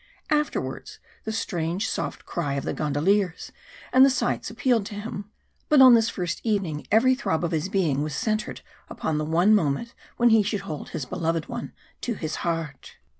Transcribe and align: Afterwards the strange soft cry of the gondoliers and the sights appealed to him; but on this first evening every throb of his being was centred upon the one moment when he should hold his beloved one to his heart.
Afterwards 0.31 0.97
the 1.25 1.31
strange 1.31 1.87
soft 1.87 2.25
cry 2.25 2.55
of 2.55 2.63
the 2.63 2.73
gondoliers 2.73 3.51
and 3.93 4.03
the 4.03 4.09
sights 4.09 4.49
appealed 4.49 4.83
to 4.87 4.95
him; 4.95 5.29
but 5.69 5.79
on 5.79 5.93
this 5.93 6.09
first 6.09 6.41
evening 6.43 6.87
every 6.91 7.13
throb 7.13 7.43
of 7.43 7.51
his 7.51 7.69
being 7.69 8.01
was 8.01 8.15
centred 8.15 8.61
upon 8.89 9.19
the 9.19 9.25
one 9.25 9.53
moment 9.53 9.93
when 10.17 10.29
he 10.31 10.41
should 10.41 10.61
hold 10.61 10.89
his 10.89 11.05
beloved 11.05 11.45
one 11.47 11.71
to 12.01 12.15
his 12.15 12.37
heart. 12.37 12.93